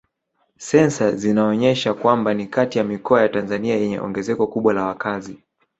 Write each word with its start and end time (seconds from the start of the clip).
Sensa 0.57 1.11
zinaonyesha 1.11 1.93
kwamba 1.93 2.33
ni 2.33 2.47
kati 2.47 2.77
ya 2.77 2.83
mikoa 2.83 3.21
ya 3.21 3.29
Tanzania 3.29 3.75
yenye 3.75 3.99
ongezeko 3.99 4.47
kubwa 4.47 4.73
la 4.73 4.85
wakazi 4.85 5.39